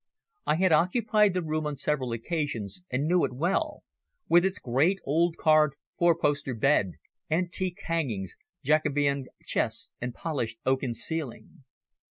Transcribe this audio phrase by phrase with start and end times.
[0.47, 3.83] I had occupied the room on several occasions, and knew it well,
[4.27, 6.93] with its great old carved four poster bed,
[7.29, 11.65] antique hangings, Jacobean chests and polished oaken ceiling.